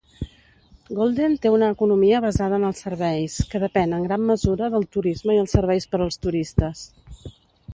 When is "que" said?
3.51-3.61